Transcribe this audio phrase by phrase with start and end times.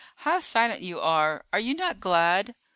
[0.25, 2.55] How silent you are; are you not glad?"